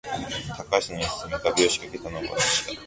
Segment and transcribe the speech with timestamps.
[0.57, 2.71] 高橋の椅子に画びょうを仕掛けたのは私だ